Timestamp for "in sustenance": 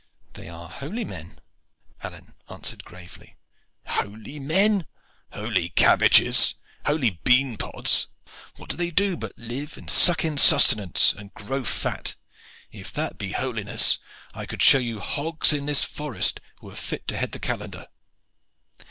10.25-11.13